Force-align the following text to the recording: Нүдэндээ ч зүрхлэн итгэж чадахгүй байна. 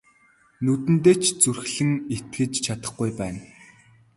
Нүдэндээ 0.63 1.15
ч 1.21 1.25
зүрхлэн 1.41 1.91
итгэж 2.15 2.51
чадахгүй 2.65 3.09
байна. 3.19 3.41